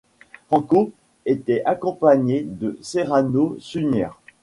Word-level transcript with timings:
Franco 0.47 0.93
était 1.27 1.63
accompagné 1.63 2.41
de 2.41 2.75
Serrano 2.81 3.55
Suñer. 3.59 4.09